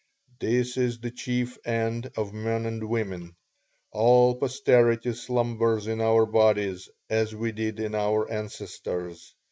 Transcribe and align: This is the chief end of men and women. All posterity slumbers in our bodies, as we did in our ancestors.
This 0.39 0.77
is 0.77 0.97
the 0.99 1.11
chief 1.11 1.59
end 1.63 2.09
of 2.17 2.33
men 2.33 2.65
and 2.65 2.89
women. 2.89 3.35
All 3.91 4.33
posterity 4.33 5.13
slumbers 5.13 5.85
in 5.85 6.01
our 6.01 6.25
bodies, 6.25 6.89
as 7.07 7.35
we 7.35 7.51
did 7.51 7.79
in 7.79 7.93
our 7.93 8.27
ancestors. 8.27 9.35